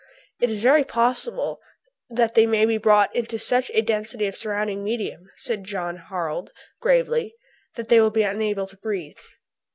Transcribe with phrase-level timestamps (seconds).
[0.39, 1.59] "It is very possible
[2.09, 6.49] that they may be brought into such a density of surrounding medium," said Jan Harald,
[6.81, 7.35] gravely,
[7.75, 9.17] "that they will be unable to breathe."